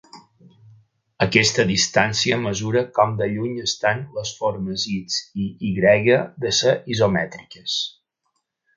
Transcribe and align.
Aquesta 1.25 1.65
distància 1.71 2.39
mesura 2.45 2.83
com 2.97 3.13
de 3.21 3.29
lluny 3.35 3.61
estan 3.67 4.03
les 4.17 4.33
formes 4.41 4.89
"X" 4.97 5.21
i 5.45 5.49
"Y" 5.71 6.21
de 6.47 6.57
ser 6.65 6.77
isomètriques. 6.97 7.81